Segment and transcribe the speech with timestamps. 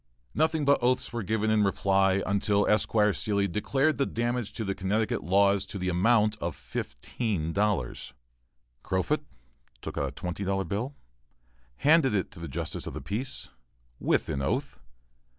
[0.33, 4.73] Nothing but oaths were given in reply, until Esquire Seelye declared the damage to the
[4.73, 8.11] Connecticut laws to amount to fifteen dollars.
[8.81, 9.23] Crofut
[9.79, 10.95] took out a twenty dollar bill,
[11.53, 13.49] and handed it to the justice of the peace,
[13.99, 14.79] with an oath.